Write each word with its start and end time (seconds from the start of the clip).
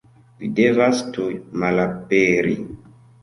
Vi 0.43 0.47
devas 0.59 1.01
tuj 1.17 1.27
malaperi. 1.65 2.57